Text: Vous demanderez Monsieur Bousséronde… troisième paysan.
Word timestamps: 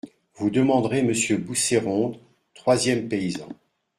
Vous 0.33 0.49
demanderez 0.49 1.03
Monsieur 1.03 1.37
Bousséronde… 1.37 2.17
troisième 2.55 3.07
paysan. 3.07 3.49